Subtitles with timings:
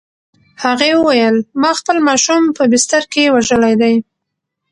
[0.63, 3.95] هغې وویل: "ما خپل ماشوم په بستر کې وژلی دی؟"